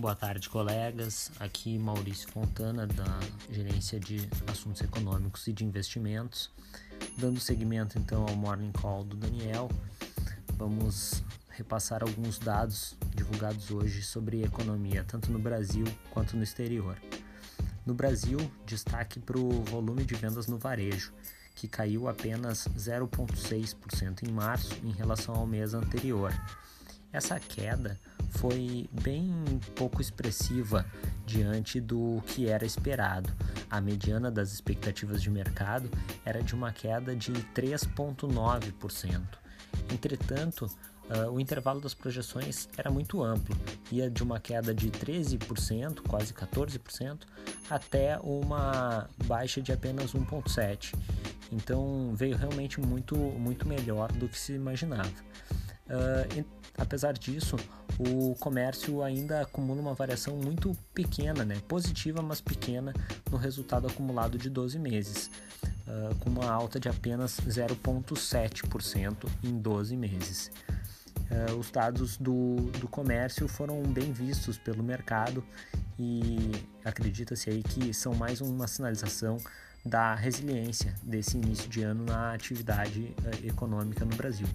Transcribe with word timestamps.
Boa 0.00 0.14
tarde, 0.14 0.48
colegas. 0.48 1.30
Aqui 1.38 1.78
Maurício 1.78 2.26
Fontana, 2.30 2.86
da 2.86 3.20
Gerência 3.50 4.00
de 4.00 4.26
Assuntos 4.50 4.80
Econômicos 4.80 5.46
e 5.46 5.52
de 5.52 5.62
Investimentos. 5.62 6.50
Dando 7.18 7.38
seguimento 7.38 7.98
então 7.98 8.22
ao 8.26 8.34
Morning 8.34 8.72
Call 8.72 9.04
do 9.04 9.14
Daniel, 9.14 9.70
vamos 10.54 11.22
repassar 11.50 12.02
alguns 12.02 12.38
dados 12.38 12.96
divulgados 13.14 13.70
hoje 13.70 14.02
sobre 14.02 14.42
economia, 14.42 15.04
tanto 15.04 15.30
no 15.30 15.38
Brasil 15.38 15.84
quanto 16.10 16.34
no 16.34 16.42
exterior. 16.42 16.96
No 17.84 17.92
Brasil, 17.92 18.38
destaque 18.64 19.20
para 19.20 19.38
o 19.38 19.62
volume 19.64 20.02
de 20.02 20.14
vendas 20.14 20.46
no 20.46 20.56
varejo, 20.56 21.12
que 21.54 21.68
caiu 21.68 22.08
apenas 22.08 22.66
0,6% 22.74 24.26
em 24.26 24.32
março 24.32 24.74
em 24.82 24.92
relação 24.92 25.34
ao 25.34 25.46
mês 25.46 25.74
anterior. 25.74 26.32
Essa 27.12 27.38
queda 27.38 28.00
foi 28.30 28.88
bem 29.02 29.32
pouco 29.74 30.00
expressiva 30.00 30.86
diante 31.26 31.80
do 31.80 32.22
que 32.26 32.48
era 32.48 32.64
esperado. 32.64 33.30
A 33.70 33.80
mediana 33.80 34.30
das 34.30 34.52
expectativas 34.52 35.22
de 35.22 35.30
mercado 35.30 35.90
era 36.24 36.42
de 36.42 36.54
uma 36.54 36.72
queda 36.72 37.14
de 37.14 37.32
3,9%. 37.32 39.20
Entretanto, 39.92 40.66
uh, 41.10 41.30
o 41.30 41.40
intervalo 41.40 41.80
das 41.80 41.94
projeções 41.94 42.68
era 42.76 42.90
muito 42.90 43.22
amplo, 43.22 43.56
ia 43.90 44.10
de 44.10 44.22
uma 44.22 44.40
queda 44.40 44.74
de 44.74 44.90
13%, 44.90 46.00
quase 46.08 46.32
14%, 46.32 47.20
até 47.68 48.18
uma 48.18 49.08
baixa 49.26 49.60
de 49.60 49.72
apenas 49.72 50.12
1,7%. 50.12 50.94
Então 51.52 52.12
veio 52.14 52.36
realmente 52.36 52.80
muito, 52.80 53.16
muito 53.16 53.66
melhor 53.66 54.10
do 54.12 54.28
que 54.28 54.38
se 54.38 54.52
imaginava. 54.52 55.10
Uh, 55.86 56.44
apesar 56.78 57.12
disso, 57.12 57.56
o 58.08 58.34
comércio 58.36 59.02
ainda 59.02 59.42
acumula 59.42 59.78
uma 59.78 59.92
variação 59.92 60.34
muito 60.34 60.74
pequena, 60.94 61.44
né? 61.44 61.60
positiva, 61.68 62.22
mas 62.22 62.40
pequena, 62.40 62.94
no 63.30 63.36
resultado 63.36 63.86
acumulado 63.86 64.38
de 64.38 64.48
12 64.48 64.78
meses, 64.78 65.30
uh, 65.86 66.14
com 66.16 66.30
uma 66.30 66.50
alta 66.50 66.80
de 66.80 66.88
apenas 66.88 67.38
0,7% 67.40 69.28
em 69.44 69.58
12 69.58 69.96
meses. 69.96 70.50
Uh, 71.30 71.58
os 71.58 71.70
dados 71.70 72.16
do, 72.16 72.56
do 72.78 72.88
comércio 72.88 73.46
foram 73.46 73.82
bem 73.82 74.12
vistos 74.12 74.56
pelo 74.56 74.82
mercado 74.82 75.44
e 75.98 76.52
acredita-se 76.82 77.50
aí 77.50 77.62
que 77.62 77.92
são 77.92 78.14
mais 78.14 78.40
uma 78.40 78.66
sinalização 78.66 79.36
da 79.84 80.14
resiliência 80.14 80.94
desse 81.02 81.36
início 81.36 81.68
de 81.68 81.82
ano 81.82 82.04
na 82.04 82.32
atividade 82.32 83.14
uh, 83.20 83.46
econômica 83.46 84.06
no 84.06 84.16
Brasil 84.16 84.46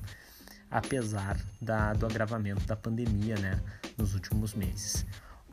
apesar 0.75 1.39
da, 1.61 1.93
do 1.93 2.05
agravamento 2.05 2.65
da 2.65 2.75
pandemia 2.75 3.37
né, 3.37 3.61
nos 3.97 4.13
últimos 4.13 4.53
meses. 4.53 5.05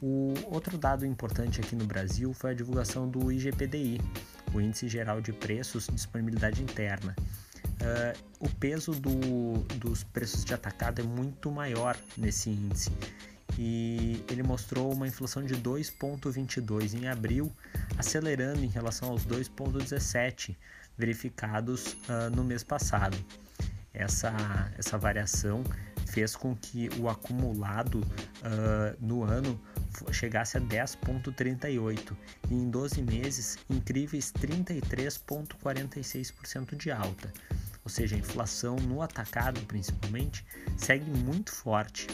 O 0.03 0.34
outro 0.47 0.77
dado 0.77 1.06
importante 1.06 1.61
aqui 1.61 1.77
no 1.77 1.87
Brasil 1.87 2.34
foi 2.34 2.51
a 2.51 2.55
divulgação 2.55 3.09
do 3.09 3.31
IGPDI, 3.31 4.00
o 4.53 4.61
Índice 4.61 4.89
Geral 4.89 5.20
de 5.20 5.33
Preços 5.33 5.87
de 5.87 5.93
Disponibilidade 5.93 6.61
Interna. 6.61 7.15
Uh, 7.20 8.19
o 8.41 8.48
peso 8.48 8.91
do, 8.91 9.59
dos 9.78 10.03
preços 10.03 10.45
de 10.45 10.55
atacado 10.55 11.00
é 11.00 11.05
muito 11.05 11.53
maior 11.53 11.97
nesse 12.17 12.50
índice 12.50 12.91
e 13.56 14.25
ele 14.28 14.43
mostrou 14.43 14.93
uma 14.93 15.06
inflação 15.06 15.45
de 15.45 15.55
2,22 15.55 16.95
em 16.95 17.06
abril, 17.06 17.53
acelerando 17.97 18.65
em 18.65 18.69
relação 18.69 19.11
aos 19.11 19.25
2,17 19.25 20.56
verificados 20.98 21.93
uh, 22.09 22.34
no 22.34 22.43
mês 22.43 22.65
passado 22.65 23.17
essa, 23.95 24.33
essa 24.79 24.98
variação 24.98 25.65
fez 26.07 26.37
com 26.37 26.55
que 26.55 26.91
o 26.98 27.09
acumulado 27.09 27.97
uh, 27.97 28.95
no 29.01 29.23
ano 29.23 29.59
chegasse 30.11 30.59
a 30.59 30.61
10,38 30.61 32.16
e 32.50 32.55
em 32.55 32.71
12 32.71 33.03
meses 33.03 33.59
incríveis 33.69 34.33
33,46% 34.33 36.77
de 36.77 36.91
alta. 36.91 37.31
Ou 37.84 37.91
seja, 37.91 38.15
a 38.15 38.19
inflação 38.19 38.77
no 38.77 39.03
atacado 39.03 39.61
principalmente 39.62 40.47
segue 40.77 41.11
muito 41.11 41.50
forte, 41.53 42.06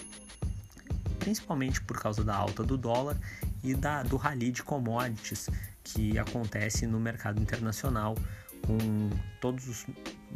principalmente 1.18 1.82
por 1.82 2.00
causa 2.00 2.24
da 2.24 2.34
alta 2.34 2.62
do 2.62 2.78
dólar 2.78 3.18
e 3.62 3.74
da, 3.74 4.02
do 4.02 4.16
rally 4.16 4.50
de 4.50 4.62
commodities 4.62 5.50
que 5.84 6.18
acontece 6.18 6.86
no 6.86 6.98
mercado 7.00 7.40
internacional 7.40 8.14
com 8.66 8.78
todos 9.40 9.68
os 9.68 9.86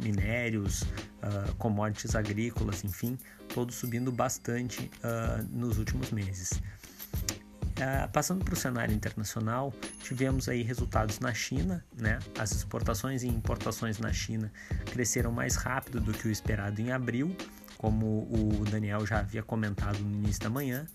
minérios, 0.01 0.81
uh, 0.81 1.53
commodities 1.57 2.15
agrícolas, 2.15 2.83
enfim, 2.83 3.17
todos 3.53 3.75
subindo 3.75 4.11
bastante 4.11 4.89
uh, 5.03 5.43
nos 5.51 5.77
últimos 5.77 6.11
meses. 6.11 6.51
Uh, 7.73 8.07
passando 8.11 8.45
para 8.45 8.53
o 8.53 8.57
cenário 8.57 8.93
internacional, 8.93 9.73
tivemos 10.03 10.47
aí 10.47 10.61
resultados 10.61 11.19
na 11.19 11.33
China, 11.33 11.83
né? 11.97 12.19
As 12.37 12.51
exportações 12.51 13.23
e 13.23 13.27
importações 13.27 13.97
na 13.99 14.13
China 14.13 14.51
cresceram 14.85 15.31
mais 15.31 15.55
rápido 15.55 15.99
do 15.99 16.13
que 16.13 16.27
o 16.27 16.31
esperado 16.31 16.79
em 16.79 16.91
abril, 16.91 17.35
como 17.77 18.27
o 18.31 18.63
Daniel 18.69 19.05
já 19.05 19.19
havia 19.19 19.43
comentado 19.43 19.99
no 19.99 20.15
início 20.17 20.41
da 20.41 20.49
manhã. 20.49 20.85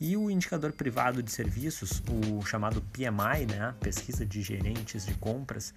E 0.00 0.16
o 0.16 0.30
indicador 0.30 0.72
privado 0.72 1.22
de 1.22 1.30
serviços, 1.30 2.02
o 2.08 2.44
chamado 2.44 2.82
PMI, 2.82 3.46
né, 3.46 3.74
pesquisa 3.80 4.26
de 4.26 4.42
gerentes 4.42 5.06
de 5.06 5.14
compras, 5.14 5.72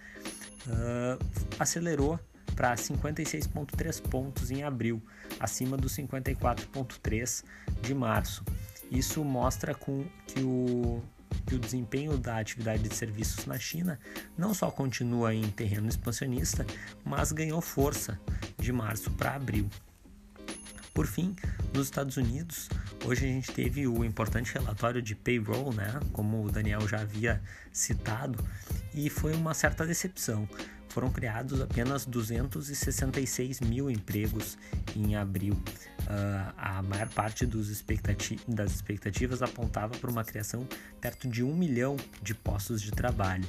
uh, 0.66 1.24
acelerou 1.60 2.20
para 2.56 2.74
56,3 2.76 4.02
pontos 4.02 4.50
em 4.50 4.64
abril, 4.64 5.02
acima 5.40 5.78
dos 5.78 5.96
54,3 5.96 7.44
de 7.82 7.94
março. 7.94 8.44
Isso 8.90 9.24
mostra 9.24 9.76
com 9.76 10.06
que 10.26 10.42
o, 10.42 11.04
que 11.46 11.56
o 11.56 11.60
desempenho 11.60 12.18
da 12.18 12.40
atividade 12.40 12.84
de 12.84 12.96
serviços 12.96 13.46
na 13.46 13.60
China 13.60 14.00
não 14.38 14.54
só 14.54 14.72
continua 14.72 15.36
em 15.36 15.48
terreno 15.52 15.88
expansionista, 15.88 16.66
mas 17.06 17.32
ganhou 17.32 17.62
força 17.62 18.20
de 18.58 18.72
março 18.72 19.12
para 19.12 19.36
abril. 19.36 19.70
Por 20.94 21.06
fim, 21.06 21.36
nos 21.76 21.88
Estados 21.88 22.18
Unidos, 22.18 22.70
hoje 23.06 23.26
a 23.26 23.28
gente 23.28 23.52
teve 23.52 23.88
o 23.88 24.04
importante 24.04 24.54
relatório 24.54 25.02
de 25.02 25.16
payroll, 25.16 25.74
né, 25.74 26.00
como 26.12 26.46
o 26.46 26.52
Daniel 26.52 26.88
já 26.88 27.02
havia 27.02 27.42
citado, 27.72 28.44
e 28.94 29.10
foi 29.10 29.34
uma 29.34 29.54
certa 29.54 29.86
decepção. 29.86 30.48
Foram 30.90 31.12
criados 31.12 31.62
apenas 31.62 32.06
266 32.06 33.60
mil 33.62 33.92
empregos 33.92 34.58
em 34.96 35.16
abril. 35.16 35.54
Uh, 35.54 36.54
a 36.58 36.82
maior 36.82 37.10
parte 37.10 37.46
expectati 37.46 38.40
das 38.48 38.72
expectativas 38.72 39.42
apontava 39.42 39.96
para 39.98 40.10
uma 40.10 40.24
criação 40.24 40.68
perto 41.00 41.28
de 41.28 41.44
um 41.44 41.56
milhão 41.56 41.98
de 42.22 42.34
postos 42.34 42.82
de 42.82 42.92
trabalho. 42.92 43.48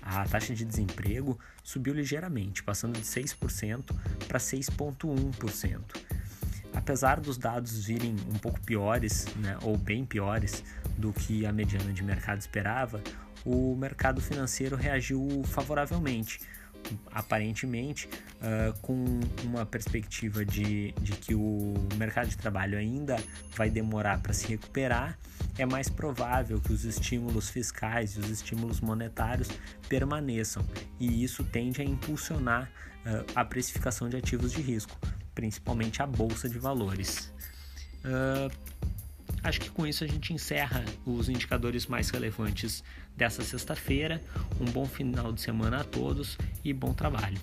A 0.00 0.24
taxa 0.24 0.54
de 0.54 0.64
desemprego 0.64 1.38
subiu 1.62 1.92
ligeiramente, 1.92 2.62
passando 2.62 2.98
de 2.98 3.04
6% 3.04 3.94
para 4.26 4.38
6,1% 4.38 5.82
apesar 6.78 7.18
dos 7.18 7.36
dados 7.36 7.84
virem 7.84 8.14
um 8.32 8.38
pouco 8.38 8.60
piores, 8.60 9.26
né, 9.36 9.58
ou 9.62 9.76
bem 9.76 10.04
piores 10.04 10.62
do 10.96 11.12
que 11.12 11.44
a 11.44 11.52
mediana 11.52 11.92
de 11.92 12.04
mercado 12.04 12.38
esperava, 12.38 13.02
o 13.44 13.74
mercado 13.74 14.20
financeiro 14.20 14.76
reagiu 14.76 15.42
favoravelmente, 15.44 16.40
aparentemente 17.10 18.08
uh, 18.36 18.78
com 18.80 19.04
uma 19.42 19.66
perspectiva 19.66 20.44
de, 20.44 20.92
de 21.00 21.12
que 21.12 21.34
o 21.34 21.74
mercado 21.96 22.28
de 22.28 22.36
trabalho 22.36 22.78
ainda 22.78 23.16
vai 23.56 23.68
demorar 23.68 24.20
para 24.20 24.32
se 24.32 24.46
recuperar, 24.46 25.18
é 25.58 25.66
mais 25.66 25.88
provável 25.88 26.60
que 26.60 26.72
os 26.72 26.84
estímulos 26.84 27.50
fiscais 27.50 28.12
e 28.12 28.20
os 28.20 28.30
estímulos 28.30 28.80
monetários 28.80 29.48
permaneçam, 29.88 30.64
e 31.00 31.24
isso 31.24 31.42
tende 31.42 31.82
a 31.82 31.84
impulsionar 31.84 32.70
uh, 33.04 33.26
a 33.34 33.44
precificação 33.44 34.08
de 34.08 34.16
ativos 34.16 34.52
de 34.52 34.62
risco 34.62 34.96
principalmente 35.38 36.02
a 36.02 36.06
bolsa 36.06 36.48
de 36.48 36.58
valores. 36.58 37.32
Uh, 38.04 38.50
acho 39.44 39.60
que 39.60 39.70
com 39.70 39.86
isso 39.86 40.02
a 40.02 40.06
gente 40.08 40.32
encerra 40.32 40.84
os 41.06 41.28
indicadores 41.28 41.86
mais 41.86 42.10
relevantes 42.10 42.82
dessa 43.16 43.44
sexta-feira. 43.44 44.20
Um 44.60 44.64
bom 44.64 44.84
final 44.84 45.32
de 45.32 45.40
semana 45.40 45.82
a 45.82 45.84
todos 45.84 46.36
e 46.64 46.72
bom 46.72 46.92
trabalho. 46.92 47.38